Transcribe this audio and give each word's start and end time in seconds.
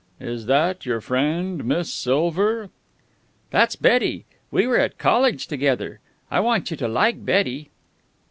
"Is 0.19 0.47
that 0.47 0.83
your 0.83 0.99
friend, 0.99 1.63
Miss 1.63 1.93
Silver?" 1.93 2.71
"That's 3.51 3.75
Betty. 3.75 4.25
We 4.49 4.65
were 4.65 4.79
at 4.79 4.97
college 4.97 5.45
together. 5.45 5.99
I 6.31 6.39
want 6.39 6.71
you 6.71 6.77
to 6.77 6.87
like 6.87 7.23
Betty." 7.23 7.69